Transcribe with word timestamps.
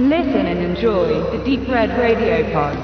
Listen 0.00 0.46
and 0.46 0.60
enjoy 0.60 1.08
the 1.32 1.38
Deep 1.44 1.68
Red 1.68 1.90
Radio 1.90 2.46
Pod. 2.52 2.78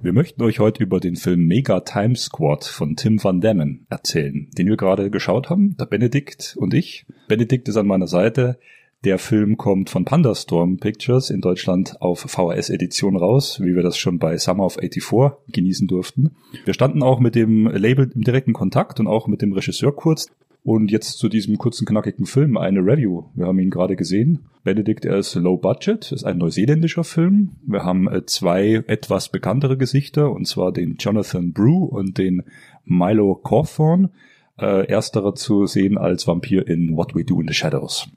Wir 0.00 0.12
möchten 0.12 0.40
euch 0.44 0.60
heute 0.60 0.80
über 0.84 1.00
den 1.00 1.16
Film 1.16 1.44
Mega 1.44 1.80
Time 1.80 2.14
Squad 2.14 2.62
von 2.62 2.94
Tim 2.94 3.20
Van 3.20 3.40
Dammen 3.40 3.84
erzählen, 3.90 4.48
den 4.56 4.68
wir 4.68 4.76
gerade 4.76 5.10
geschaut 5.10 5.50
haben, 5.50 5.76
der 5.76 5.86
Benedikt 5.86 6.54
und 6.56 6.72
ich. 6.72 7.04
Benedikt 7.26 7.68
ist 7.68 7.76
an 7.76 7.88
meiner 7.88 8.06
Seite. 8.06 8.60
Der 9.02 9.18
Film 9.18 9.56
kommt 9.56 9.90
von 9.90 10.04
Pandastorm 10.04 10.76
Pictures 10.76 11.30
in 11.30 11.40
Deutschland 11.40 12.00
auf 12.00 12.20
VHS-Edition 12.20 13.16
raus, 13.16 13.58
wie 13.60 13.74
wir 13.74 13.82
das 13.82 13.98
schon 13.98 14.20
bei 14.20 14.38
Summer 14.38 14.66
of 14.66 14.76
84 14.76 15.52
genießen 15.52 15.88
durften. 15.88 16.36
Wir 16.64 16.74
standen 16.74 17.02
auch 17.02 17.18
mit 17.18 17.34
dem 17.34 17.66
Label 17.66 18.08
im 18.14 18.22
direkten 18.22 18.52
Kontakt 18.52 19.00
und 19.00 19.08
auch 19.08 19.26
mit 19.26 19.42
dem 19.42 19.52
Regisseur 19.52 19.96
kurz. 19.96 20.28
Und 20.64 20.90
jetzt 20.90 21.18
zu 21.18 21.28
diesem 21.28 21.56
kurzen, 21.56 21.86
knackigen 21.86 22.26
Film 22.26 22.56
eine 22.56 22.80
Review. 22.80 23.24
Wir 23.34 23.46
haben 23.46 23.58
ihn 23.58 23.70
gerade 23.70 23.96
gesehen. 23.96 24.46
Benedict, 24.64 25.04
er 25.04 25.16
ist 25.16 25.34
low 25.34 25.56
budget, 25.56 26.12
ist 26.12 26.24
ein 26.24 26.38
neuseeländischer 26.38 27.04
Film. 27.04 27.52
Wir 27.66 27.84
haben 27.84 28.06
äh, 28.08 28.26
zwei 28.26 28.84
etwas 28.86 29.30
bekanntere 29.30 29.76
Gesichter, 29.76 30.30
und 30.30 30.46
zwar 30.46 30.72
den 30.72 30.96
Jonathan 30.98 31.52
Brew 31.52 31.84
und 31.84 32.18
den 32.18 32.42
Milo 32.84 33.34
Cawthorn. 33.36 34.10
Äh, 34.58 34.88
ersterer 34.88 35.36
zu 35.36 35.66
sehen 35.66 35.96
als 35.96 36.26
Vampir 36.26 36.66
in 36.66 36.96
What 36.96 37.14
We 37.14 37.24
Do 37.24 37.40
in 37.40 37.46
the 37.46 37.54
Shadows. 37.54 38.08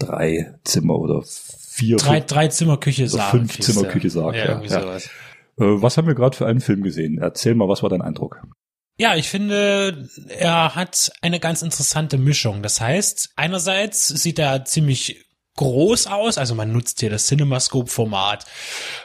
Drei 0.00 0.52
Zimmer 0.64 0.98
oder 0.98 1.22
vier. 1.24 1.98
Drei, 1.98 2.18
drei 2.18 2.48
Zimmer 2.48 2.78
Küche 2.78 3.08
Sarg. 3.08 3.30
Fünf 3.30 3.60
Zimmer 3.60 3.84
Küche 3.84 4.10
Sarg. 4.10 4.34
Ja, 4.34 4.60
ja, 4.60 4.80
ja. 4.80 4.96
Äh, 4.96 5.00
was 5.56 5.96
haben 5.96 6.08
wir 6.08 6.16
gerade 6.16 6.36
für 6.36 6.46
einen 6.46 6.60
Film 6.60 6.82
gesehen? 6.82 7.18
Erzähl 7.18 7.54
mal, 7.54 7.68
was 7.68 7.82
war 7.82 7.90
dein 7.90 8.02
Eindruck? 8.02 8.44
Ja, 8.96 9.16
ich 9.16 9.28
finde, 9.28 10.08
er 10.28 10.76
hat 10.76 11.10
eine 11.20 11.40
ganz 11.40 11.62
interessante 11.62 12.16
Mischung. 12.16 12.62
Das 12.62 12.80
heißt, 12.80 13.30
einerseits 13.34 14.06
sieht 14.06 14.38
er 14.38 14.64
ziemlich 14.64 15.23
groß 15.56 16.08
aus, 16.08 16.36
also 16.36 16.54
man 16.54 16.72
nutzt 16.72 17.00
hier 17.00 17.10
das 17.10 17.26
CinemaScope-Format. 17.26 18.44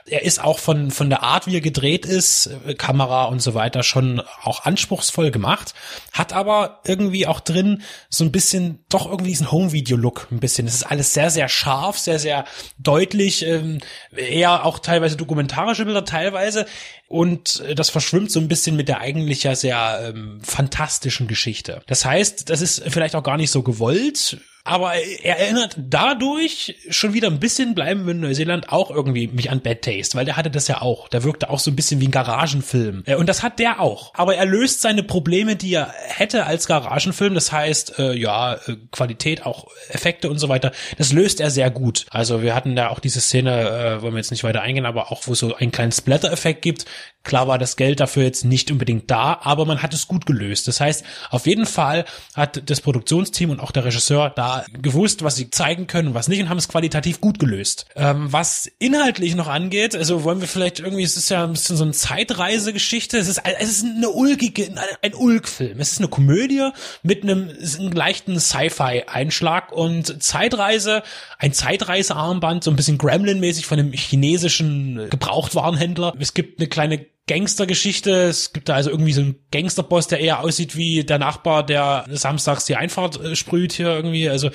Er 0.07 0.23
ist 0.23 0.43
auch 0.43 0.57
von, 0.57 0.89
von 0.89 1.09
der 1.09 1.21
Art, 1.21 1.45
wie 1.45 1.57
er 1.57 1.61
gedreht 1.61 2.05
ist, 2.05 2.49
äh, 2.65 2.73
Kamera 2.73 3.25
und 3.25 3.41
so 3.41 3.53
weiter, 3.53 3.83
schon 3.83 4.21
auch 4.43 4.65
anspruchsvoll 4.65 5.29
gemacht, 5.29 5.75
hat 6.11 6.33
aber 6.33 6.81
irgendwie 6.85 7.27
auch 7.27 7.39
drin 7.39 7.83
so 8.09 8.23
ein 8.23 8.31
bisschen, 8.31 8.83
doch 8.89 9.05
irgendwie 9.05 9.29
diesen 9.29 9.51
Home-Video-Look 9.51 10.27
ein 10.31 10.39
bisschen. 10.39 10.65
Es 10.65 10.73
ist 10.73 10.83
alles 10.83 11.13
sehr, 11.13 11.29
sehr 11.29 11.49
scharf, 11.49 11.99
sehr, 11.99 12.17
sehr 12.17 12.45
deutlich, 12.79 13.45
ähm, 13.45 13.79
eher 14.15 14.65
auch 14.65 14.79
teilweise 14.79 15.17
dokumentarische 15.17 15.85
Bilder, 15.85 16.05
teilweise 16.05 16.65
und 17.07 17.59
äh, 17.61 17.75
das 17.75 17.89
verschwimmt 17.89 18.31
so 18.31 18.39
ein 18.39 18.47
bisschen 18.47 18.75
mit 18.75 18.87
der 18.87 19.01
eigentlich 19.01 19.43
ja 19.43 19.55
sehr 19.55 20.13
ähm, 20.15 20.39
fantastischen 20.43 21.27
Geschichte. 21.27 21.81
Das 21.87 22.05
heißt, 22.05 22.49
das 22.49 22.61
ist 22.61 22.83
vielleicht 22.87 23.15
auch 23.15 23.23
gar 23.23 23.37
nicht 23.37 23.51
so 23.51 23.63
gewollt, 23.63 24.37
aber 24.63 24.93
er 24.93 25.39
erinnert 25.39 25.75
dadurch 25.77 26.75
schon 26.89 27.13
wieder 27.13 27.29
ein 27.29 27.39
bisschen, 27.39 27.75
bleiben 27.75 28.05
wir 28.05 28.11
in 28.11 28.19
Neuseeland, 28.19 28.69
auch 28.69 28.91
irgendwie 28.91 29.27
mich 29.27 29.49
an 29.49 29.61
Bad 29.61 29.81
Taste, 29.81 30.17
weil 30.17 30.25
der 30.25 30.37
hatte 30.37 30.51
das 30.51 30.67
ja 30.67 30.81
auch. 30.81 31.07
Der 31.07 31.23
wirkte 31.23 31.49
auch 31.49 31.59
so 31.59 31.71
ein 31.71 31.75
bisschen 31.75 32.01
wie 32.01 32.07
ein 32.07 32.11
Garagenfilm. 32.11 33.03
Äh, 33.05 33.15
und 33.15 33.29
das 33.29 33.41
hat 33.41 33.59
der 33.59 33.79
auch. 33.79 34.13
Aber 34.15 34.35
er 34.35 34.45
löst 34.45 34.81
seine 34.81 35.01
Probleme, 35.01 35.55
die 35.55 35.73
er 35.73 35.93
hätte 35.95 36.45
als 36.45 36.67
Garagenfilm. 36.67 37.33
Das 37.33 37.51
heißt, 37.51 37.99
äh, 37.99 38.13
ja, 38.13 38.55
äh, 38.55 38.75
Qualität, 38.91 39.45
auch 39.45 39.67
Effekte 39.89 40.29
und 40.29 40.39
so 40.39 40.49
weiter. 40.49 40.71
Das 40.97 41.13
löst 41.13 41.39
er 41.39 41.51
sehr 41.51 41.71
gut. 41.71 42.05
Also 42.11 42.41
wir 42.41 42.53
hatten 42.53 42.75
da 42.75 42.89
auch 42.89 42.99
diese 42.99 43.21
Szene, 43.21 43.69
äh, 43.69 44.01
wollen 44.01 44.13
wir 44.13 44.19
jetzt 44.19 44.31
nicht 44.31 44.43
weiter 44.43 44.61
eingehen, 44.61 44.85
aber 44.85 45.11
auch 45.11 45.25
wo 45.25 45.35
so 45.35 45.55
einen 45.55 45.71
kleinen 45.71 45.91
Splatter-Effekt 45.93 46.61
gibt. 46.61 46.85
Klar 47.23 47.47
war 47.47 47.57
das 47.57 47.75
Geld 47.75 47.99
dafür 47.99 48.23
jetzt 48.23 48.45
nicht 48.45 48.71
unbedingt 48.71 49.09
da, 49.09 49.39
aber 49.43 49.65
man 49.65 49.81
hat 49.81 49.93
es 49.93 50.07
gut 50.07 50.25
gelöst. 50.25 50.67
Das 50.67 50.79
heißt, 50.79 51.05
auf 51.29 51.47
jeden 51.47 51.65
Fall 51.65 52.05
hat 52.33 52.69
das 52.69 52.81
Produktionsteam 52.81 53.49
und 53.49 53.59
auch 53.59 53.71
der 53.71 53.85
Regisseur 53.85 54.29
da 54.29 54.48
gewusst, 54.81 55.23
was 55.23 55.35
sie 55.35 55.49
zeigen 55.49 55.87
können 55.87 56.09
und 56.09 56.13
was 56.13 56.27
nicht 56.27 56.41
und 56.41 56.49
haben 56.49 56.57
es 56.57 56.67
qualitativ 56.67 57.21
gut 57.21 57.39
gelöst. 57.39 57.85
Ähm, 57.95 58.31
was 58.31 58.69
inhaltlich 58.79 59.35
noch 59.35 59.47
angeht, 59.47 59.95
also 59.95 60.23
wollen 60.23 60.41
wir 60.41 60.47
vielleicht 60.47 60.79
irgendwie, 60.79 61.03
es 61.03 61.17
ist 61.17 61.29
ja 61.29 61.43
ein 61.43 61.53
bisschen 61.53 61.77
so 61.77 61.83
eine 61.83 61.93
Zeitreisegeschichte, 61.93 63.17
es 63.17 63.27
ist, 63.27 63.41
es 63.59 63.69
ist 63.69 63.85
eine 63.85 64.09
ulkige, 64.09 64.73
ein 65.01 65.13
Ulk-Film. 65.13 65.79
Es 65.79 65.91
ist 65.91 65.99
eine 65.99 66.07
Komödie 66.07 66.69
mit 67.03 67.23
einem, 67.23 67.49
einem 67.49 67.91
leichten 67.91 68.39
Sci-Fi-Einschlag 68.39 69.71
und 69.71 70.21
Zeitreise, 70.21 71.03
ein 71.37 71.53
Zeitreisearmband, 71.53 72.63
so 72.63 72.71
ein 72.71 72.75
bisschen 72.75 72.97
Gremlin-mäßig 72.97 73.65
von 73.65 73.79
einem 73.79 73.93
chinesischen 73.93 75.09
Gebrauchtwarenhändler. 75.09 76.13
Es 76.19 76.33
gibt 76.33 76.59
eine 76.59 76.67
kleine 76.67 77.05
Gangstergeschichte. 77.29 78.09
Es 78.09 78.53
gibt 78.53 78.69
da 78.69 78.73
also 78.73 78.89
irgendwie 78.89 79.13
so 79.13 79.21
einen 79.21 79.35
Gangsterboss, 79.51 80.07
der 80.07 80.19
eher 80.19 80.39
aussieht 80.39 80.75
wie 80.75 81.03
der 81.03 81.19
Nachbar, 81.19 81.63
der 81.63 82.05
samstags 82.09 82.65
die 82.65 82.75
Einfahrt 82.75 83.23
äh, 83.23 83.35
sprüht 83.35 83.71
hier 83.71 83.95
irgendwie. 83.95 84.27
Also, 84.27 84.49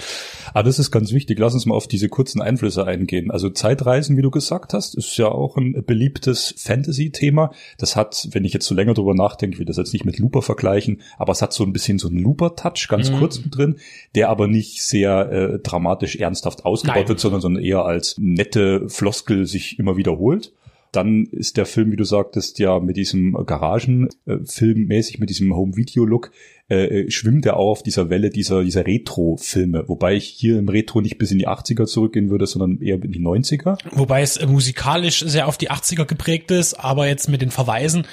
ah, 0.52 0.64
das 0.64 0.80
ist 0.80 0.90
ganz 0.90 1.12
wichtig. 1.12 1.38
Lass 1.38 1.54
uns 1.54 1.66
mal 1.66 1.76
auf 1.76 1.86
diese 1.86 2.08
kurzen 2.08 2.42
Einflüsse 2.42 2.84
eingehen. 2.84 3.30
Also 3.30 3.48
Zeitreisen, 3.48 4.16
wie 4.16 4.22
du 4.22 4.32
gesagt 4.32 4.74
hast, 4.74 4.96
ist 4.96 5.16
ja 5.16 5.28
auch 5.28 5.56
ein 5.56 5.84
beliebtes 5.86 6.52
Fantasy-Thema. 6.58 7.52
Das 7.78 7.94
hat, 7.94 8.28
wenn 8.32 8.44
ich 8.44 8.52
jetzt 8.52 8.66
so 8.66 8.74
länger 8.74 8.94
drüber 8.94 9.14
nachdenke, 9.14 9.54
ich 9.54 9.58
will 9.60 9.66
das 9.66 9.76
jetzt 9.76 9.92
nicht 9.92 10.04
mit 10.04 10.18
Looper 10.18 10.42
vergleichen, 10.42 11.00
aber 11.16 11.30
es 11.30 11.42
hat 11.42 11.52
so 11.52 11.62
ein 11.62 11.72
bisschen 11.72 12.00
so 12.00 12.08
einen 12.08 12.18
Looper-Touch, 12.18 12.88
ganz 12.88 13.08
mhm. 13.08 13.18
kurz 13.20 13.40
mit 13.40 13.56
drin, 13.56 13.76
der 14.16 14.30
aber 14.30 14.48
nicht 14.48 14.82
sehr 14.82 15.30
äh, 15.30 15.58
dramatisch 15.60 16.16
ernsthaft 16.16 16.64
ausgebaut 16.64 16.96
Nein. 16.96 17.08
wird, 17.08 17.20
sondern, 17.20 17.40
sondern 17.40 17.62
eher 17.62 17.84
als 17.84 18.16
nette 18.18 18.88
Floskel 18.88 19.46
sich 19.46 19.78
immer 19.78 19.96
wiederholt. 19.96 20.50
Dann 20.94 21.26
ist 21.26 21.56
der 21.56 21.66
Film, 21.66 21.92
wie 21.92 21.96
du 21.96 22.04
sagtest, 22.04 22.58
ja 22.58 22.78
mit 22.80 22.96
diesem 22.96 23.32
Garagenfilm 23.32 24.86
mäßig, 24.86 25.18
mit 25.18 25.30
diesem 25.30 25.54
Home-Video-Look, 25.54 26.30
äh, 26.70 27.02
äh, 27.02 27.10
schwimmt 27.10 27.44
er 27.44 27.56
auch 27.58 27.72
auf 27.72 27.82
dieser 27.82 28.08
Welle 28.08 28.30
dieser, 28.30 28.62
dieser 28.62 28.86
Retro-Filme. 28.86 29.88
Wobei 29.88 30.14
ich 30.14 30.26
hier 30.26 30.58
im 30.58 30.68
Retro 30.68 31.00
nicht 31.00 31.18
bis 31.18 31.30
in 31.30 31.38
die 31.38 31.46
80er 31.46 31.84
zurückgehen 31.84 32.30
würde, 32.30 32.46
sondern 32.46 32.80
eher 32.80 33.02
in 33.02 33.12
die 33.12 33.20
90er. 33.20 33.76
Wobei 33.92 34.22
es 34.22 34.38
äh, 34.38 34.46
musikalisch 34.46 35.20
sehr 35.20 35.46
auf 35.48 35.58
die 35.58 35.70
80er 35.70 36.06
geprägt 36.06 36.50
ist, 36.50 36.74
aber 36.74 37.06
jetzt 37.06 37.28
mit 37.28 37.42
den 37.42 37.50
Verweisen, 37.50 38.06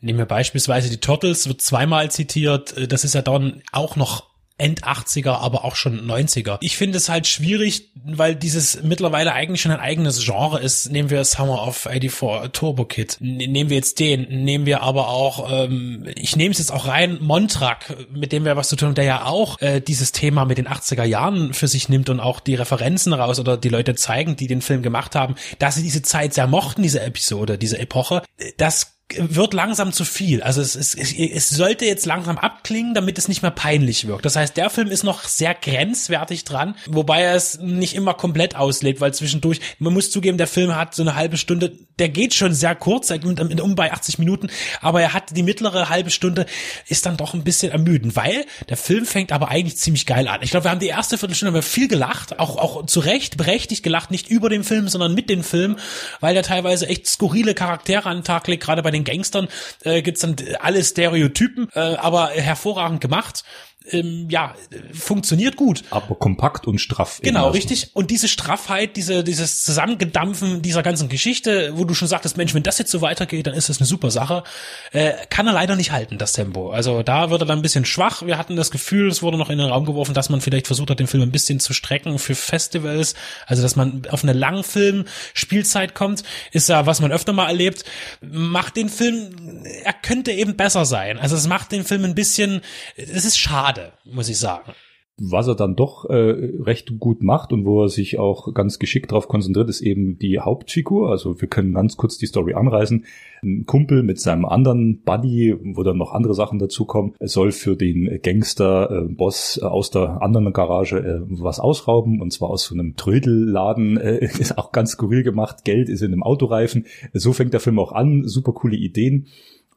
nehmen 0.00 0.18
wir 0.18 0.26
beispielsweise 0.26 0.88
die 0.88 0.98
Turtles, 0.98 1.48
wird 1.48 1.60
zweimal 1.60 2.10
zitiert, 2.10 2.76
äh, 2.76 2.88
das 2.88 3.04
ist 3.04 3.14
ja 3.14 3.22
dann 3.22 3.62
auch 3.72 3.96
noch 3.96 4.28
End 4.58 4.84
80er, 4.84 5.30
aber 5.30 5.64
auch 5.64 5.76
schon 5.76 6.04
90er. 6.04 6.58
Ich 6.60 6.76
finde 6.76 6.98
es 6.98 7.08
halt 7.08 7.26
schwierig, 7.26 7.90
weil 8.04 8.34
dieses 8.34 8.82
mittlerweile 8.82 9.32
eigentlich 9.32 9.62
schon 9.62 9.72
ein 9.72 9.80
eigenes 9.80 10.24
Genre 10.24 10.60
ist. 10.60 10.90
Nehmen 10.90 11.10
wir 11.10 11.24
Summer 11.24 11.66
of 11.66 11.76
84 11.76 12.50
Turbo 12.52 12.84
Kid. 12.84 13.16
Nehmen 13.20 13.70
wir 13.70 13.76
jetzt 13.76 14.00
den. 14.00 14.44
Nehmen 14.44 14.66
wir 14.66 14.82
aber 14.82 15.08
auch, 15.08 15.50
ähm, 15.50 16.08
ich 16.16 16.36
nehme 16.36 16.50
es 16.50 16.58
jetzt 16.58 16.72
auch 16.72 16.86
rein, 16.86 17.18
Montrak, 17.20 18.08
mit 18.12 18.32
dem 18.32 18.44
wir 18.44 18.56
was 18.56 18.68
zu 18.68 18.76
tun 18.76 18.88
haben, 18.88 18.94
der 18.94 19.04
ja 19.04 19.24
auch 19.26 19.60
äh, 19.60 19.80
dieses 19.80 20.12
Thema 20.12 20.44
mit 20.44 20.58
den 20.58 20.68
80er 20.68 21.04
Jahren 21.04 21.54
für 21.54 21.68
sich 21.68 21.88
nimmt 21.88 22.10
und 22.10 22.20
auch 22.20 22.40
die 22.40 22.56
Referenzen 22.56 23.12
raus 23.12 23.38
oder 23.38 23.56
die 23.56 23.68
Leute 23.68 23.94
zeigen, 23.94 24.36
die 24.36 24.48
den 24.48 24.62
Film 24.62 24.82
gemacht 24.82 25.14
haben, 25.14 25.36
dass 25.58 25.76
sie 25.76 25.82
diese 25.82 26.02
Zeit 26.02 26.34
sehr 26.34 26.46
mochten, 26.46 26.82
diese 26.82 27.00
Episode, 27.00 27.58
diese 27.58 27.78
Epoche. 27.78 28.22
Das 28.56 28.97
wird 29.16 29.54
langsam 29.54 29.92
zu 29.92 30.04
viel. 30.04 30.42
Also 30.42 30.60
es, 30.60 30.74
es, 30.74 30.94
es 30.94 31.48
sollte 31.48 31.86
jetzt 31.86 32.04
langsam 32.04 32.36
abklingen, 32.36 32.94
damit 32.94 33.16
es 33.16 33.28
nicht 33.28 33.40
mehr 33.42 33.50
peinlich 33.50 34.06
wirkt. 34.06 34.24
Das 34.24 34.36
heißt, 34.36 34.56
der 34.56 34.68
Film 34.68 34.88
ist 34.88 35.02
noch 35.02 35.24
sehr 35.24 35.54
grenzwertig 35.54 36.44
dran, 36.44 36.74
wobei 36.86 37.22
er 37.22 37.34
es 37.34 37.58
nicht 37.58 37.94
immer 37.94 38.14
komplett 38.14 38.54
auslebt, 38.54 39.00
weil 39.00 39.14
zwischendurch, 39.14 39.60
man 39.78 39.94
muss 39.94 40.10
zugeben, 40.10 40.36
der 40.36 40.46
Film 40.46 40.76
hat 40.76 40.94
so 40.94 41.02
eine 41.02 41.14
halbe 41.14 41.38
Stunde, 41.38 41.72
der 41.98 42.10
geht 42.10 42.34
schon 42.34 42.54
sehr 42.54 42.74
kurz, 42.74 43.10
um 43.10 43.74
bei 43.74 43.92
80 43.92 44.18
Minuten, 44.18 44.48
aber 44.80 45.00
er 45.00 45.14
hat 45.14 45.36
die 45.36 45.42
mittlere 45.42 45.88
halbe 45.88 46.10
Stunde, 46.10 46.46
ist 46.86 47.06
dann 47.06 47.16
doch 47.16 47.34
ein 47.34 47.44
bisschen 47.44 47.72
ermüdend, 47.72 48.14
weil 48.14 48.44
der 48.68 48.76
Film 48.76 49.06
fängt 49.06 49.32
aber 49.32 49.48
eigentlich 49.48 49.78
ziemlich 49.78 50.06
geil 50.06 50.28
an. 50.28 50.42
Ich 50.42 50.50
glaube, 50.50 50.64
wir 50.64 50.70
haben 50.70 50.80
die 50.80 50.86
erste 50.86 51.18
Viertelstunde 51.18 51.50
haben 51.50 51.58
wir 51.58 51.62
viel 51.62 51.88
gelacht, 51.88 52.38
auch, 52.38 52.56
auch 52.56 52.86
zu 52.86 53.00
Recht, 53.00 53.36
berechtigt 53.36 53.82
gelacht, 53.82 54.10
nicht 54.10 54.28
über 54.28 54.48
den 54.48 54.64
Film, 54.64 54.88
sondern 54.88 55.14
mit 55.14 55.30
dem 55.30 55.42
Film, 55.42 55.76
weil 56.20 56.34
der 56.34 56.42
teilweise 56.42 56.88
echt 56.88 57.06
skurrile 57.06 57.54
Charaktere 57.54 58.08
an 58.08 58.18
den 58.18 58.24
Tag 58.24 58.46
legt, 58.46 58.62
gerade 58.62 58.82
bei 58.82 58.90
den 58.90 58.97
den 58.98 59.04
Gangstern 59.04 59.48
äh, 59.84 60.02
gibt's 60.02 60.20
dann 60.20 60.36
alle 60.60 60.82
Stereotypen, 60.82 61.68
äh, 61.74 61.80
aber 61.80 62.28
hervorragend 62.28 63.00
gemacht 63.00 63.44
ähm, 63.90 64.28
ja, 64.30 64.54
funktioniert 64.92 65.56
gut. 65.56 65.82
Aber 65.90 66.14
kompakt 66.14 66.66
und 66.66 66.78
straff. 66.78 67.20
Genau, 67.22 67.50
richtig. 67.50 67.90
Und 67.94 68.10
diese 68.10 68.28
Straffheit, 68.28 68.96
diese, 68.96 69.24
dieses 69.24 69.62
Zusammengedampfen 69.62 70.62
dieser 70.62 70.82
ganzen 70.82 71.08
Geschichte, 71.08 71.72
wo 71.74 71.84
du 71.84 71.94
schon 71.94 72.08
sagtest, 72.08 72.36
Mensch, 72.36 72.54
wenn 72.54 72.62
das 72.62 72.78
jetzt 72.78 72.90
so 72.90 73.00
weitergeht, 73.00 73.46
dann 73.46 73.54
ist 73.54 73.68
das 73.68 73.78
eine 73.78 73.86
super 73.86 74.10
Sache, 74.10 74.44
äh, 74.92 75.12
kann 75.30 75.46
er 75.46 75.52
leider 75.52 75.76
nicht 75.76 75.92
halten, 75.92 76.18
das 76.18 76.32
Tempo. 76.32 76.70
Also 76.70 77.02
da 77.02 77.30
wird 77.30 77.42
er 77.42 77.46
dann 77.46 77.58
ein 77.58 77.62
bisschen 77.62 77.84
schwach. 77.84 78.22
Wir 78.24 78.38
hatten 78.38 78.56
das 78.56 78.70
Gefühl, 78.70 79.08
es 79.08 79.22
wurde 79.22 79.38
noch 79.38 79.50
in 79.50 79.58
den 79.58 79.68
Raum 79.68 79.84
geworfen, 79.84 80.14
dass 80.14 80.28
man 80.28 80.40
vielleicht 80.40 80.66
versucht 80.66 80.90
hat, 80.90 81.00
den 81.00 81.06
Film 81.06 81.22
ein 81.22 81.32
bisschen 81.32 81.60
zu 81.60 81.72
strecken 81.72 82.18
für 82.18 82.34
Festivals, 82.34 83.14
also 83.46 83.62
dass 83.62 83.76
man 83.76 84.02
auf 84.10 84.22
eine 84.22 84.32
Langfilm-Spielzeit 84.32 85.94
kommt, 85.94 86.22
ist 86.52 86.68
ja, 86.68 86.86
was 86.86 87.00
man 87.00 87.12
öfter 87.12 87.32
mal 87.32 87.46
erlebt, 87.46 87.84
macht 88.20 88.76
den 88.76 88.88
Film, 88.88 89.64
er 89.84 89.92
könnte 89.92 90.32
eben 90.32 90.56
besser 90.56 90.84
sein. 90.84 91.18
Also 91.18 91.36
es 91.36 91.46
macht 91.46 91.72
den 91.72 91.84
Film 91.84 92.04
ein 92.04 92.14
bisschen, 92.14 92.60
es 92.96 93.24
ist 93.24 93.38
schade 93.38 93.77
schade, 93.78 93.92
muss 94.04 94.28
ich 94.28 94.38
sagen. 94.38 94.72
was 95.20 95.48
er 95.48 95.56
dann 95.56 95.74
doch 95.74 96.04
äh, 96.08 96.14
recht 96.14 97.00
gut 97.00 97.24
macht 97.24 97.52
und 97.52 97.64
wo 97.64 97.82
er 97.82 97.88
sich 97.88 98.20
auch 98.20 98.54
ganz 98.54 98.78
geschickt 98.78 99.10
darauf 99.10 99.26
konzentriert, 99.26 99.68
ist 99.68 99.80
eben 99.80 100.16
die 100.16 100.38
Hauptfigur. 100.38 101.10
Also 101.10 101.40
wir 101.40 101.48
können 101.48 101.74
ganz 101.74 101.96
kurz 101.96 102.18
die 102.18 102.26
Story 102.26 102.54
anreißen. 102.54 103.04
Ein 103.42 103.66
Kumpel 103.66 104.04
mit 104.04 104.20
seinem 104.20 104.44
anderen 104.44 105.02
Buddy, 105.02 105.56
wo 105.74 105.82
dann 105.82 105.98
noch 105.98 106.12
andere 106.12 106.34
Sachen 106.34 106.60
dazukommen, 106.60 107.14
soll 107.18 107.50
für 107.50 107.74
den 107.74 108.20
Gangster-Boss 108.22 109.58
äh, 109.60 109.64
aus 109.64 109.90
der 109.90 110.22
anderen 110.22 110.52
Garage 110.52 110.98
äh, 110.98 111.20
was 111.28 111.58
ausrauben 111.58 112.22
und 112.22 112.32
zwar 112.32 112.50
aus 112.50 112.66
so 112.66 112.74
einem 112.76 112.94
Trödelladen. 112.94 113.96
Äh, 113.96 114.24
ist 114.38 114.56
auch 114.56 114.70
ganz 114.70 114.92
skurril 114.92 115.24
gemacht. 115.24 115.64
Geld 115.64 115.88
ist 115.88 116.02
in 116.02 116.12
einem 116.12 116.22
Autoreifen. 116.22 116.86
So 117.12 117.32
fängt 117.32 117.54
der 117.54 117.60
Film 117.60 117.80
auch 117.80 117.90
an. 117.90 118.22
Super 118.28 118.52
coole 118.52 118.76
Ideen 118.76 119.26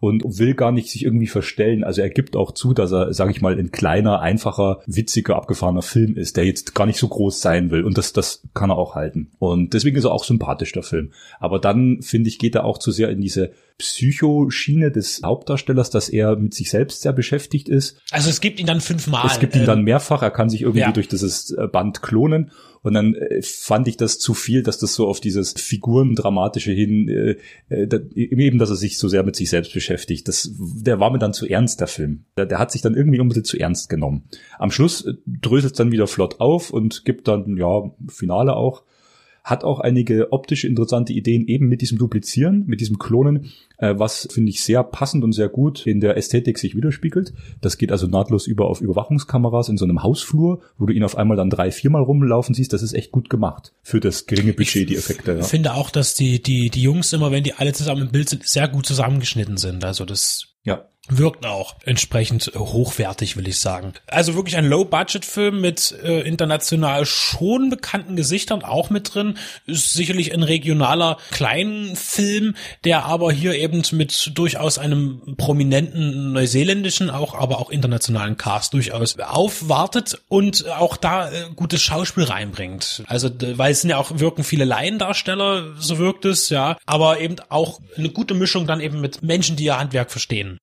und 0.01 0.24
will 0.39 0.56
gar 0.56 0.71
nicht 0.71 0.89
sich 0.89 1.06
irgendwie 1.06 1.27
verstellen. 1.27 1.83
Also 1.83 2.01
er 2.01 2.09
gibt 2.09 2.36
auch 2.36 2.53
zu, 2.53 2.74
dass 2.74 2.92
er, 2.92 3.13
sage 3.13 3.30
ich 3.30 3.39
mal, 3.39 3.57
ein 3.57 3.71
kleiner, 3.71 4.19
einfacher, 4.19 4.81
witziger, 4.88 5.36
abgefahrener 5.36 5.83
Film 5.83 6.18
ist, 6.18 6.38
der 6.38 6.45
jetzt 6.45 6.74
gar 6.74 6.88
nicht 6.88 6.98
so 6.98 7.07
groß 7.07 7.39
sein 7.39 7.69
will. 7.69 7.83
Und 7.83 8.00
das, 8.00 8.12
das 8.12 8.42
kann 8.56 8.71
er 8.71 8.80
auch 8.80 8.95
halten. 8.95 9.30
Und 9.38 9.75
deswegen 9.75 9.95
ist 9.95 10.06
er 10.06 10.12
auch 10.12 10.24
sympathisch, 10.24 10.71
der 10.71 10.81
Film. 10.81 11.12
Aber 11.39 11.59
dann, 11.59 12.01
finde 12.01 12.30
ich, 12.30 12.39
geht 12.39 12.56
er 12.56 12.65
auch 12.65 12.80
zu 12.80 12.92
sehr 12.92 13.09
in 13.12 13.21
diese 13.21 13.51
Psychoschiene 13.77 14.92
des 14.92 15.21
Hauptdarstellers, 15.24 15.92
dass 15.92 16.09
er 16.09 16.36
mit 16.36 16.56
sich 16.56 16.71
selbst 16.71 17.03
sehr 17.03 17.13
beschäftigt 17.13 17.69
ist. 17.69 18.01
Also 18.09 18.31
es 18.31 18.42
gibt 18.42 18.59
ihn 18.59 18.65
dann 18.65 18.81
fünfmal. 18.81 19.27
Es 19.27 19.39
gibt 19.39 19.56
ihn 19.56 19.65
dann 19.65 19.80
ähm, 19.80 19.86
mehrfach. 19.86 20.24
Er 20.24 20.31
kann 20.31 20.50
sich 20.50 20.62
irgendwie 20.62 20.80
ja. 20.80 20.92
durch 20.92 21.09
dieses 21.09 21.56
Band 21.71 22.01
klonen. 22.01 22.51
Und 22.83 22.94
dann 22.94 23.13
äh, 23.13 23.42
fand 23.42 23.88
ich 23.88 23.98
das 23.98 24.18
zu 24.18 24.33
viel, 24.33 24.63
dass 24.63 24.80
das 24.80 24.95
so 24.95 25.07
auf 25.07 25.19
dieses 25.19 25.54
Figurendramatische 25.54 26.72
hin, 26.72 27.07
äh, 27.10 27.36
äh, 27.69 27.88
da, 27.88 28.00
eben, 28.16 28.57
dass 28.57 28.72
er 28.72 28.75
sich 28.75 28.98
so 28.98 29.07
sehr 29.07 29.24
mit 29.24 29.36
sich 29.36 29.50
selbst 29.50 29.74
beschäftigt. 29.74 30.28
Das, 30.28 30.51
der 30.57 31.00
war 31.00 31.12
mir 31.12 31.19
dann 31.19 31.33
zu 31.33 31.48
ernst, 31.48 31.80
der 31.80 31.88
Film. 31.88 32.25
Der, 32.38 32.45
der 32.45 32.60
hat 32.60 32.72
sich 32.72 32.81
dann 32.81 32.95
irgendwie 32.95 33.19
ein 33.19 33.28
bisschen 33.28 33.45
zu 33.45 33.60
ernst 33.60 33.89
genommen. 33.89 34.24
Am 34.57 34.72
Schluss 34.72 35.06
äh, 35.06 35.13
dröselt 35.25 35.74
es 35.74 35.78
dann 35.78 35.92
wieder 35.92 36.07
flott 36.07 36.39
auf 36.39 36.72
und 36.72 37.06
gibt 37.06 37.28
dann, 37.28 37.56
ja, 37.57 37.92
Finale 38.07 38.56
auch 38.56 38.84
hat 39.43 39.63
auch 39.63 39.79
einige 39.79 40.31
optische 40.31 40.67
interessante 40.67 41.13
Ideen 41.13 41.47
eben 41.47 41.67
mit 41.67 41.81
diesem 41.81 41.97
Duplizieren, 41.97 42.63
mit 42.67 42.79
diesem 42.79 42.99
Klonen, 42.99 43.51
äh, 43.77 43.95
was 43.97 44.27
finde 44.31 44.51
ich 44.51 44.63
sehr 44.63 44.83
passend 44.83 45.23
und 45.23 45.33
sehr 45.33 45.49
gut 45.49 45.88
in 45.88 45.99
der 45.99 46.15
Ästhetik 46.15 46.59
sich 46.59 46.75
widerspiegelt. 46.75 47.33
Das 47.59 47.77
geht 47.77 47.91
also 47.91 48.05
nahtlos 48.07 48.45
über 48.45 48.67
auf 48.67 48.81
Überwachungskameras 48.81 49.69
in 49.69 49.77
so 49.77 49.85
einem 49.85 50.03
Hausflur, 50.03 50.61
wo 50.77 50.85
du 50.85 50.93
ihn 50.93 51.03
auf 51.03 51.17
einmal 51.17 51.38
dann 51.38 51.49
drei, 51.49 51.71
viermal 51.71 52.03
rumlaufen 52.03 52.53
siehst. 52.53 52.73
Das 52.73 52.83
ist 52.83 52.93
echt 52.93 53.11
gut 53.11 53.29
gemacht 53.29 53.73
für 53.81 53.99
das 53.99 54.27
geringe 54.27 54.53
Budget, 54.53 54.89
die 54.89 54.95
Effekte. 54.95 55.31
Ich 55.31 55.38
ja. 55.39 55.43
finde 55.43 55.73
auch, 55.73 55.89
dass 55.89 56.13
die, 56.13 56.41
die, 56.41 56.69
die 56.69 56.83
Jungs 56.83 57.11
immer, 57.11 57.31
wenn 57.31 57.43
die 57.43 57.53
alle 57.53 57.73
zusammen 57.73 58.03
im 58.03 58.11
Bild 58.11 58.29
sind, 58.29 58.47
sehr 58.47 58.67
gut 58.67 58.85
zusammengeschnitten 58.85 59.57
sind. 59.57 59.83
Also 59.83 60.05
das 60.05 60.47
ja 60.63 60.85
wirkt 61.09 61.45
auch 61.45 61.75
entsprechend 61.83 62.51
hochwertig, 62.56 63.36
will 63.36 63.48
ich 63.48 63.59
sagen. 63.59 63.94
Also 64.07 64.36
wirklich 64.36 64.56
ein 64.56 64.65
Low-Budget-Film 64.65 65.59
mit 65.59 65.95
äh, 66.03 66.21
international 66.21 67.06
schon 67.06 67.69
bekannten 67.69 68.15
Gesichtern 68.15 68.63
auch 68.63 68.89
mit 68.89 69.13
drin. 69.13 69.38
Ist 69.65 69.94
sicherlich 69.94 70.33
ein 70.33 70.44
regionaler 70.44 71.18
Kleinfilm, 71.31 72.56
der 72.83 73.06
aber 73.06 73.31
hier 73.31 73.56
eben 73.56 73.81
mit 73.94 74.31
durchaus 74.36 74.77
einem 74.77 75.36
prominenten 75.38 76.33
neuseeländischen, 76.33 77.09
auch 77.09 77.33
aber 77.33 77.59
auch 77.59 77.71
internationalen 77.71 78.38
Cast 78.38 78.74
durchaus 78.74 79.18
aufwartet 79.19 80.21
und 80.27 80.69
auch 80.69 80.98
da 80.98 81.31
äh, 81.31 81.50
gutes 81.56 81.81
Schauspiel 81.81 82.25
reinbringt. 82.25 83.03
Also 83.07 83.30
weil 83.56 83.71
es 83.71 83.81
sind 83.81 83.89
ja 83.89 83.98
auch 83.98 84.19
wirken 84.19 84.44
viele 84.44 84.65
Laiendarsteller, 84.65 85.75
so 85.80 85.98
wirkt 85.98 86.25
es 86.25 86.50
ja, 86.50 86.77
aber 86.86 87.19
eben 87.19 87.38
auch 87.50 87.80
eine 87.98 88.09
gute 88.09 88.36
Mischung 88.36 88.68
dann 88.68 88.80
eben 88.80 89.01
mit 89.01 89.24
Menschen, 89.24 89.56
die 89.56 89.65
ihr 89.65 89.80
Handwerk 89.80 90.12
verstehen 90.12 90.59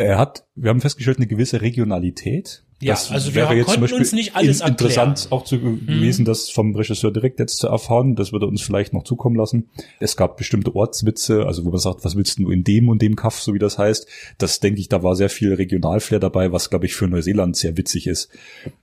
er 0.00 0.18
hat, 0.18 0.46
wir 0.54 0.70
haben 0.70 0.80
festgestellt, 0.80 1.18
eine 1.18 1.26
gewisse 1.26 1.60
Regionalität. 1.60 2.64
Ja, 2.82 2.94
das 2.94 3.10
also 3.10 3.34
wir 3.34 3.52
jetzt 3.54 3.66
konnten 3.66 3.92
uns 3.92 4.12
nicht 4.12 4.34
alles 4.34 4.62
in, 4.62 4.68
Interessant 4.68 5.28
auch 5.28 5.44
zu, 5.44 5.56
mhm. 5.56 5.86
gewesen, 5.86 6.24
das 6.24 6.48
vom 6.48 6.74
Regisseur 6.74 7.12
direkt 7.12 7.38
jetzt 7.38 7.58
zu 7.58 7.68
erfahren. 7.68 8.16
Das 8.16 8.32
würde 8.32 8.46
uns 8.46 8.62
vielleicht 8.62 8.94
noch 8.94 9.04
zukommen 9.04 9.36
lassen. 9.36 9.68
Es 9.98 10.16
gab 10.16 10.38
bestimmte 10.38 10.74
Ortswitze, 10.74 11.44
also 11.44 11.66
wo 11.66 11.70
man 11.70 11.78
sagt, 11.78 12.06
was 12.06 12.16
willst 12.16 12.38
du 12.38 12.50
in 12.50 12.64
dem 12.64 12.88
und 12.88 13.02
dem 13.02 13.16
Kaff, 13.16 13.42
so 13.42 13.52
wie 13.52 13.58
das 13.58 13.76
heißt. 13.76 14.06
Das 14.38 14.60
denke 14.60 14.80
ich, 14.80 14.88
da 14.88 15.02
war 15.02 15.14
sehr 15.14 15.28
viel 15.28 15.52
Regionalflair 15.52 16.20
dabei, 16.20 16.52
was 16.52 16.70
glaube 16.70 16.86
ich 16.86 16.94
für 16.94 17.06
Neuseeland 17.06 17.54
sehr 17.54 17.76
witzig 17.76 18.06
ist. 18.06 18.30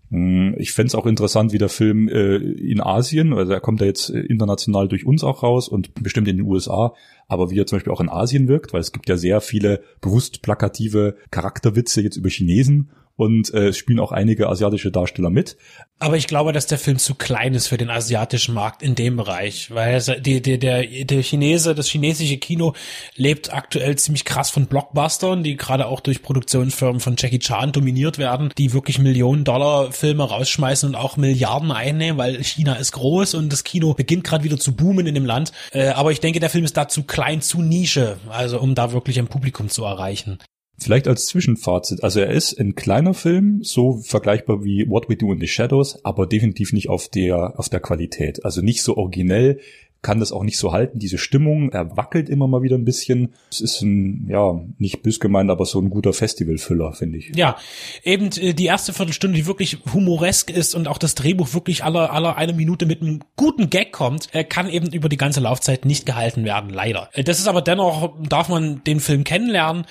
Hm, 0.10 0.56
ich 0.58 0.72
fände 0.72 0.98
auch 0.98 1.06
interessant, 1.06 1.52
wie 1.52 1.58
der 1.58 1.70
Film 1.70 2.08
äh, 2.08 2.38
in 2.38 2.82
Asien, 2.82 3.34
also 3.34 3.52
er 3.52 3.60
kommt 3.60 3.82
ja 3.82 3.88
jetzt 3.88 4.10
äh, 4.10 4.20
international 4.20 4.88
durch 4.88 5.06
uns 5.06 5.24
auch 5.24 5.44
raus 5.44 5.68
und 5.68 5.94
bestimmt 5.96 6.28
in 6.30 6.38
den 6.38 6.46
USA, 6.46 6.94
aber 7.28 7.52
wie 7.52 7.60
er 7.60 7.66
zum 7.66 7.78
Beispiel 7.78 7.92
auch 7.92 8.00
in 8.00 8.10
Asien 8.10 8.48
wirkt, 8.48 8.72
weil 8.72 8.80
es 8.80 8.94
gibt 8.94 9.10
ja 9.10 9.18
sehr 9.18 9.42
viele 9.42 9.82
bewusst 10.00 10.42
plakative 10.42 11.18
Charakterwitze 11.30 12.02
jetzt 12.02 12.16
über 12.16 12.30
Chinesen 12.30 12.90
und 13.18 13.52
äh, 13.54 13.74
spielen 13.74 14.00
auch 14.00 14.12
einige 14.12 14.48
asiatische 14.48 14.92
Darsteller 14.92 15.32
mit. 15.32 15.58
Aber 16.00 16.16
ich 16.16 16.28
glaube, 16.28 16.54
dass 16.54 16.68
der 16.68 16.78
Film 16.78 17.00
zu 17.00 17.16
klein 17.16 17.56
ist 17.56 17.68
für 17.68 17.78
den 17.78 17.90
asiatischen 17.90 18.54
Markt 18.54 18.84
in 18.84 18.94
dem 18.94 19.18
Bereich, 19.18 19.72
weil 19.72 20.00
die, 20.22 20.42
die, 20.44 20.60
der, 20.60 20.86
der 20.86 21.24
Chinese, 21.24 21.74
das 21.74 21.88
chinesische 21.88 22.38
Kino 22.38 22.74
lebt 23.16 23.52
aktuell 23.52 23.96
ziemlich 23.96 24.24
krass 24.24 24.52
von 24.52 24.68
Blockbustern, 24.68 25.42
die 25.44 25.58
gerade 25.58 25.88
auch 25.88 26.00
durch 26.00 26.22
Produktionsfirmen 26.22 27.00
von 27.00 27.16
Jackie 27.18 27.40
Chan 27.40 27.72
dominiert 27.72 28.20
werden, 28.20 28.54
die 28.60 28.74
wirklich 28.74 29.00
Millionen 29.00 29.44
Dollar 29.44 29.92
Filme 29.98 30.24
rausschmeißen 30.24 30.88
und 30.88 30.96
auch 30.96 31.18
Milliarden 31.18 31.72
einnehmen, 31.72 32.18
weil 32.18 32.44
China 32.44 32.76
ist 32.76 32.94
groß 32.94 33.34
und 33.34 33.52
das 33.52 33.64
Kino 33.64 33.94
beginnt 33.94 34.24
gerade 34.24 34.44
wieder 34.44 34.58
zu 34.58 34.76
boomen 34.76 35.08
in 35.08 35.16
dem 35.16 35.26
Land. 35.26 35.52
Äh, 35.72 35.90
aber 35.90 36.12
ich 36.12 36.20
denke, 36.20 36.40
der 36.40 36.50
Film 36.50 36.64
ist 36.64 36.78
da 36.78 36.88
zu 36.88 37.04
klein, 37.04 37.42
zu 37.42 37.62
Nische, 37.62 38.18
also 38.30 38.60
um 38.60 38.76
da 38.76 38.92
wirklich 38.92 39.20
ein 39.20 39.28
Publikum 39.28 39.70
zu 39.70 39.84
erreichen. 39.84 40.40
Vielleicht 40.80 41.08
als 41.08 41.26
Zwischenfazit. 41.26 42.04
Also 42.04 42.20
er 42.20 42.30
ist 42.30 42.60
ein 42.60 42.76
kleiner 42.76 43.16
Film, 43.16 43.62
so 43.64 43.98
vergleichbar 43.98 44.64
wie 44.64 44.88
What 44.88 45.10
We 45.10 45.16
Do 45.16 45.34
in 45.34 45.40
the 45.40 45.48
Shadows, 45.48 46.06
aber 46.06 46.28
definitiv 46.28 46.72
nicht 46.72 46.88
auf 46.88 47.10
der, 47.10 47.60
auf 47.60 47.70
der 47.70 47.80
Qualität. 47.80 48.46
Also 48.46 48.62
nicht 48.62 48.84
so 48.84 48.96
originell, 48.96 49.60
kann 50.02 50.20
das 50.20 50.32
auch 50.32 50.44
nicht 50.44 50.58
so 50.58 50.72
halten, 50.72 51.00
diese 51.00 51.18
Stimmung. 51.18 51.72
Er 51.72 51.98
wackelt 51.98 52.30
immer 52.30 52.48
mal 52.48 52.62
wieder 52.62 52.78
ein 52.78 52.86
bisschen. 52.86 53.34
Es 53.50 53.62
ist 53.62 53.82
ein, 53.82 54.28
ja, 54.30 54.62
nicht 54.78 55.02
bös 55.02 55.20
gemeint, 55.20 55.50
aber 55.50 55.66
so 55.66 55.80
ein 55.80 55.90
guter 55.90 56.14
Festivalfüller, 56.14 56.94
finde 56.94 57.18
ich. 57.18 57.32
Ja, 57.36 57.58
eben 58.04 58.30
äh, 58.38 58.54
die 58.54 58.66
erste 58.66 58.94
Viertelstunde, 58.94 59.38
die 59.38 59.46
wirklich 59.46 59.80
humoresk 59.94 60.50
ist 60.50 60.76
und 60.76 60.88
auch 60.88 60.98
das 60.98 61.16
Drehbuch 61.16 61.54
wirklich 61.54 61.84
aller, 61.84 62.12
aller 62.12 62.38
eine 62.38 62.54
Minute 62.54 62.86
mit 62.86 63.02
einem 63.02 63.22
guten 63.36 63.70
Gag 63.70 63.92
kommt, 63.92 64.34
äh, 64.34 64.44
kann 64.44 64.70
eben 64.70 64.92
über 64.92 65.10
die 65.10 65.18
ganze 65.18 65.40
Laufzeit 65.40 65.86
nicht 65.86 66.06
gehalten 66.06 66.46
werden, 66.46 66.70
leider. 66.70 67.10
Äh, 67.14 67.24
das 67.24 67.40
ist 67.40 67.48
aber 67.48 67.62
dennoch, 67.62 68.16
darf 68.28 68.50
man 68.50 68.84
den 68.84 69.00
Film 69.00 69.24
kennenlernen, 69.24 69.86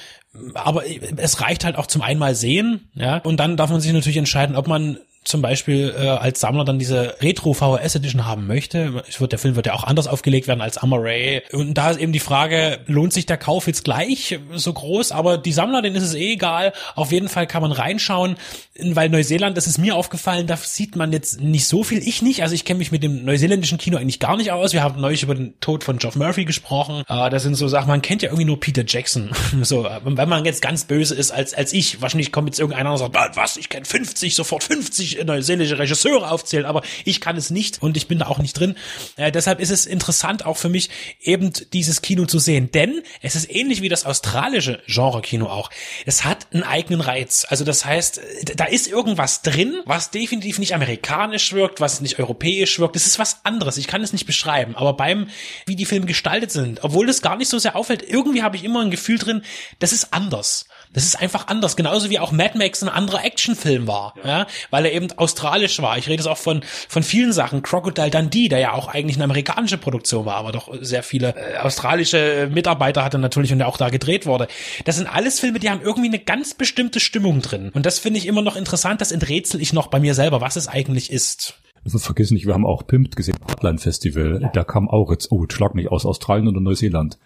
aber 0.54 0.82
es 1.16 1.40
reicht 1.40 1.64
halt 1.64 1.76
auch 1.76 1.86
zum 1.86 2.02
einmal 2.02 2.34
sehen, 2.34 2.90
ja, 2.94 3.18
und 3.18 3.38
dann 3.38 3.56
darf 3.56 3.70
man 3.70 3.80
sich 3.80 3.92
natürlich 3.92 4.18
entscheiden, 4.18 4.56
ob 4.56 4.68
man 4.68 4.98
zum 5.26 5.42
Beispiel 5.42 5.94
äh, 5.98 6.06
als 6.06 6.40
Sammler 6.40 6.64
dann 6.64 6.78
diese 6.78 7.16
Retro 7.20 7.52
VHS 7.52 7.96
Edition 7.96 8.26
haben 8.26 8.46
möchte, 8.46 9.02
ich 9.08 9.20
würde, 9.20 9.30
der 9.30 9.38
Film 9.40 9.56
wird 9.56 9.66
ja 9.66 9.74
auch 9.74 9.84
anders 9.84 10.06
aufgelegt 10.06 10.46
werden 10.46 10.60
als 10.60 10.78
Amaray. 10.78 11.42
Und 11.52 11.74
da 11.74 11.90
ist 11.90 12.00
eben 12.00 12.12
die 12.12 12.20
Frage, 12.20 12.78
lohnt 12.86 13.12
sich 13.12 13.26
der 13.26 13.36
Kauf 13.36 13.66
jetzt 13.66 13.84
gleich 13.84 14.38
so 14.54 14.72
groß? 14.72 15.10
Aber 15.10 15.36
die 15.36 15.52
Sammler, 15.52 15.82
denen 15.82 15.96
ist 15.96 16.04
es 16.04 16.14
eh 16.14 16.34
egal. 16.34 16.72
Auf 16.94 17.10
jeden 17.10 17.28
Fall 17.28 17.48
kann 17.48 17.62
man 17.62 17.72
reinschauen, 17.72 18.36
weil 18.78 19.08
Neuseeland, 19.08 19.56
das 19.56 19.66
ist 19.66 19.78
mir 19.78 19.96
aufgefallen, 19.96 20.46
da 20.46 20.56
sieht 20.56 20.94
man 20.94 21.12
jetzt 21.12 21.40
nicht 21.40 21.66
so 21.66 21.82
viel. 21.82 22.06
Ich 22.06 22.22
nicht, 22.22 22.42
also 22.42 22.54
ich 22.54 22.64
kenne 22.64 22.78
mich 22.78 22.92
mit 22.92 23.02
dem 23.02 23.24
neuseeländischen 23.24 23.78
Kino 23.78 23.96
eigentlich 23.96 24.20
gar 24.20 24.36
nicht 24.36 24.52
aus. 24.52 24.74
Wir 24.74 24.82
haben 24.82 25.00
neulich 25.00 25.24
über 25.24 25.34
den 25.34 25.58
Tod 25.60 25.82
von 25.82 25.98
Geoff 25.98 26.14
Murphy 26.14 26.44
gesprochen. 26.44 27.02
Äh, 27.08 27.30
das 27.30 27.42
sind 27.42 27.56
so 27.56 27.66
Sachen, 27.66 27.88
man 27.88 28.02
kennt 28.02 28.22
ja 28.22 28.28
irgendwie 28.28 28.44
nur 28.44 28.60
Peter 28.60 28.84
Jackson. 28.86 29.30
so, 29.62 29.88
wenn 30.04 30.28
man 30.28 30.44
jetzt 30.44 30.62
ganz 30.62 30.84
böse 30.84 31.16
ist 31.16 31.32
als, 31.32 31.52
als 31.52 31.72
ich, 31.72 32.00
wahrscheinlich 32.00 32.30
kommt 32.30 32.48
jetzt 32.48 32.60
irgendeiner 32.60 32.92
und 32.92 32.98
sagt, 32.98 33.36
was, 33.36 33.56
ich 33.56 33.68
kenne 33.68 33.84
50, 33.84 34.36
sofort 34.36 34.62
50 34.62 35.15
neuseelische 35.24 35.78
Regisseure 35.78 36.30
aufzählen, 36.30 36.66
aber 36.66 36.82
ich 37.04 37.20
kann 37.20 37.36
es 37.36 37.50
nicht 37.50 37.82
und 37.82 37.96
ich 37.96 38.08
bin 38.08 38.18
da 38.18 38.26
auch 38.26 38.38
nicht 38.38 38.58
drin. 38.58 38.76
Äh, 39.16 39.32
deshalb 39.32 39.60
ist 39.60 39.70
es 39.70 39.86
interessant 39.86 40.44
auch 40.46 40.56
für 40.56 40.68
mich 40.68 40.90
eben 41.20 41.52
dieses 41.72 42.02
Kino 42.02 42.26
zu 42.26 42.38
sehen, 42.38 42.70
denn 42.72 43.02
es 43.22 43.34
ist 43.34 43.50
ähnlich 43.50 43.82
wie 43.82 43.88
das 43.88 44.06
australische 44.06 44.80
Genre-Kino 44.86 45.46
auch. 45.46 45.70
Es 46.04 46.24
hat 46.24 46.46
einen 46.52 46.62
eigenen 46.62 47.00
Reiz. 47.00 47.46
Also 47.48 47.64
das 47.64 47.84
heißt, 47.84 48.20
da 48.56 48.64
ist 48.64 48.88
irgendwas 48.88 49.42
drin, 49.42 49.80
was 49.84 50.10
definitiv 50.10 50.58
nicht 50.58 50.74
amerikanisch 50.74 51.52
wirkt, 51.52 51.80
was 51.80 52.00
nicht 52.00 52.18
europäisch 52.18 52.78
wirkt. 52.78 52.96
Das 52.96 53.06
ist 53.06 53.18
was 53.18 53.44
anderes. 53.44 53.76
Ich 53.76 53.86
kann 53.86 54.02
es 54.02 54.12
nicht 54.12 54.26
beschreiben, 54.26 54.76
aber 54.76 54.94
beim, 54.94 55.28
wie 55.66 55.76
die 55.76 55.86
Filme 55.86 56.06
gestaltet 56.06 56.50
sind, 56.50 56.82
obwohl 56.84 57.06
das 57.06 57.22
gar 57.22 57.36
nicht 57.36 57.48
so 57.48 57.58
sehr 57.58 57.76
auffällt, 57.76 58.02
irgendwie 58.08 58.42
habe 58.42 58.56
ich 58.56 58.64
immer 58.64 58.80
ein 58.80 58.90
Gefühl 58.90 59.18
drin, 59.18 59.42
das 59.78 59.92
ist 59.92 60.12
anders. 60.12 60.66
Das 60.92 61.04
ist 61.04 61.20
einfach 61.20 61.48
anders. 61.48 61.76
Genauso 61.76 62.10
wie 62.10 62.18
auch 62.18 62.32
Mad 62.32 62.56
Max 62.56 62.82
ein 62.82 62.88
anderer 62.88 63.24
Actionfilm 63.24 63.86
war, 63.86 64.14
ja. 64.22 64.28
ja. 64.28 64.46
weil 64.70 64.86
er 64.86 64.92
eben 64.92 65.08
australisch 65.16 65.80
war. 65.82 65.98
Ich 65.98 66.08
rede 66.08 66.20
es 66.20 66.26
auch 66.26 66.38
von, 66.38 66.62
von 66.88 67.02
vielen 67.02 67.32
Sachen. 67.32 67.62
Crocodile 67.62 68.10
Dundee, 68.10 68.48
der 68.48 68.58
ja 68.58 68.72
auch 68.72 68.88
eigentlich 68.88 69.16
eine 69.16 69.24
amerikanische 69.24 69.78
Produktion 69.78 70.26
war, 70.26 70.36
aber 70.36 70.52
doch 70.52 70.72
sehr 70.80 71.02
viele 71.02 71.34
äh, 71.36 71.58
australische 71.58 72.48
Mitarbeiter 72.52 73.04
hatte 73.04 73.18
natürlich 73.18 73.52
und 73.52 73.58
der 73.58 73.68
auch 73.68 73.76
da 73.76 73.90
gedreht 73.90 74.26
wurde. 74.26 74.48
Das 74.84 74.96
sind 74.96 75.06
alles 75.06 75.40
Filme, 75.40 75.58
die 75.58 75.70
haben 75.70 75.82
irgendwie 75.82 76.08
eine 76.08 76.18
ganz 76.18 76.54
bestimmte 76.54 77.00
Stimmung 77.00 77.42
drin. 77.42 77.70
Und 77.74 77.86
das 77.86 77.98
finde 77.98 78.18
ich 78.18 78.26
immer 78.26 78.42
noch 78.42 78.56
interessant. 78.56 79.00
Das 79.00 79.12
enträtsel 79.12 79.60
ich 79.60 79.72
noch 79.72 79.88
bei 79.88 80.00
mir 80.00 80.14
selber, 80.14 80.40
was 80.40 80.56
es 80.56 80.68
eigentlich 80.68 81.10
ist. 81.12 81.54
Vergiss 81.88 82.32
nicht, 82.32 82.46
wir 82.46 82.54
haben 82.54 82.66
auch 82.66 82.86
Pimped 82.86 83.14
gesehen, 83.14 83.36
Hotline 83.48 83.78
Festival. 83.78 84.50
Da 84.52 84.64
kam 84.64 84.88
auch 84.88 85.10
jetzt, 85.10 85.30
oh, 85.30 85.42
jetzt 85.42 85.54
schlag 85.54 85.74
mich 85.74 85.88
aus 85.88 86.04
Australien 86.04 86.48
oder 86.48 86.60
Neuseeland. 86.60 87.16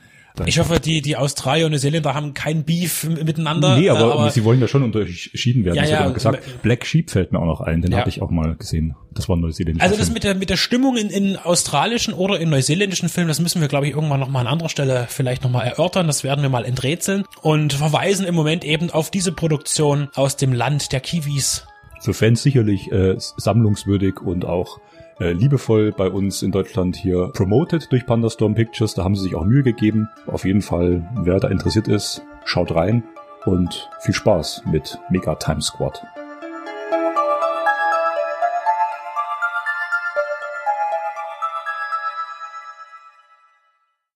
Ich 0.47 0.59
hoffe, 0.59 0.81
die, 0.81 1.03
die 1.03 1.17
Australier 1.17 1.67
und 1.67 1.73
Neuseeländer 1.73 2.15
haben 2.15 2.35
kein 2.35 2.65
Beef 2.65 3.05
miteinander. 3.05 3.77
Nee, 3.77 3.91
aber, 3.91 4.13
aber 4.15 4.31
sie 4.31 4.45
wollen 4.45 4.61
ja 4.61 4.69
schon 4.69 4.83
unterschieden 4.83 5.65
werden. 5.65 5.77
Ja, 5.77 5.83
das 5.83 5.91
ja, 5.91 6.09
gesagt. 6.09 6.63
Black 6.63 6.87
Sheep 6.87 7.11
fällt 7.11 7.33
mir 7.33 7.41
auch 7.41 7.47
noch 7.47 7.61
ein, 7.61 7.83
den 7.83 7.93
Ja. 7.93 7.99
habe 7.99 8.09
ich 8.09 8.23
auch 8.23 8.31
mal 8.31 8.55
gesehen. 8.57 8.95
Das 9.13 9.29
war 9.29 9.37
ein 9.37 9.41
neuseeländischer 9.41 9.83
Also 9.85 9.97
das 9.97 10.07
Film. 10.07 10.15
mit 10.15 10.25
der, 10.25 10.35
mit 10.35 10.51
der 10.51 10.57
Stimmung 10.57 10.97
in, 10.97 11.11
in 11.11 11.37
australischen 11.37 12.15
oder 12.15 12.39
in 12.41 12.49
neuseeländischen 12.49 13.09
Filmen, 13.09 13.29
das 13.29 13.41
müssen 13.41 13.61
wir, 13.61 13.69
glaube 13.69 13.87
ich, 13.89 13.95
irgendwann 13.95 14.21
nochmal 14.21 14.47
an 14.47 14.53
anderer 14.53 14.69
Stelle 14.69 15.07
vielleicht 15.09 15.43
nochmal 15.43 15.67
erörtern. 15.67 16.07
Das 16.07 16.25
werden 16.25 16.43
wir 16.43 16.49
mal 16.49 16.65
enträtseln 16.65 17.25
und 17.43 17.73
verweisen 17.73 18.25
im 18.25 18.35
Moment 18.35 18.65
eben 18.65 18.91
auf 18.91 19.11
diese 19.11 19.33
Produktion 19.33 20.09
aus 20.15 20.37
dem 20.37 20.53
Land 20.53 20.93
der 20.93 21.01
Kiwis. 21.01 21.67
Für 22.03 22.15
Fans 22.15 22.43
sicherlich 22.43 22.91
äh, 22.93 23.17
sammlungswürdig 23.19 24.21
und 24.21 24.45
auch 24.47 24.81
äh, 25.21 25.33
liebevoll 25.33 25.93
bei 25.93 26.09
uns 26.09 26.43
in 26.43 26.51
Deutschland 26.51 26.97
hier 26.97 27.31
promoted 27.35 27.91
durch 27.93 28.07
Pandastorm 28.07 28.55
Pictures. 28.55 28.95
Da 28.95 29.05
haben 29.05 29.15
sie 29.15 29.23
sich 29.23 29.35
auch 29.35 29.45
Mühe 29.45 29.63
gegeben. 29.63 30.09
Auf 30.27 30.45
jeden 30.45 30.63
Fall, 30.63 31.07
wer 31.23 31.39
da 31.39 31.49
interessiert 31.49 31.89
ist, 31.89 32.23
schaut 32.45 32.75
rein 32.75 33.05
und 33.45 33.89
viel 34.01 34.15
Spaß 34.15 34.65
mit 34.71 34.99
Mega 35.11 35.35
Time 35.37 35.63
Squad. 35.63 36.03